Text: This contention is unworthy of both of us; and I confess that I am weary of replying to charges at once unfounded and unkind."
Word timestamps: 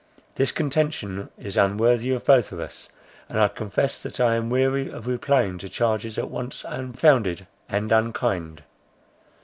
This 0.33 0.51
contention 0.51 1.29
is 1.37 1.55
unworthy 1.55 2.09
of 2.11 2.25
both 2.25 2.51
of 2.51 2.59
us; 2.59 2.89
and 3.29 3.39
I 3.39 3.47
confess 3.47 4.01
that 4.01 4.19
I 4.19 4.33
am 4.33 4.49
weary 4.49 4.89
of 4.91 5.05
replying 5.05 5.59
to 5.59 5.69
charges 5.69 6.17
at 6.17 6.31
once 6.31 6.65
unfounded 6.67 7.45
and 7.69 7.91
unkind." 7.91 8.63